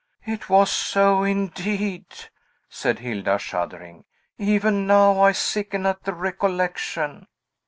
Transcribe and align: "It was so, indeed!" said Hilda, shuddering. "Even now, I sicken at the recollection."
"It 0.25 0.49
was 0.49 0.71
so, 0.71 1.21
indeed!" 1.21 2.07
said 2.67 2.97
Hilda, 2.97 3.37
shuddering. 3.37 4.05
"Even 4.39 4.87
now, 4.87 5.21
I 5.21 5.31
sicken 5.31 5.85
at 5.85 6.05
the 6.05 6.13
recollection." 6.15 7.27